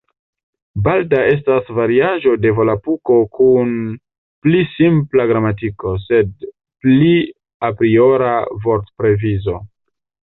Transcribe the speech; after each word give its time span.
Balta 0.85 1.17
estas 1.31 1.67
variaĵo 1.79 2.31
de 2.45 2.53
Volapuko 2.59 3.17
kun 3.39 3.75
pli 4.45 4.61
simpla 4.77 5.27
gramatiko, 5.33 5.93
sed 6.05 6.31
pli 6.87 7.11
apriora 7.69 8.33
vortprovizo. 8.65 9.59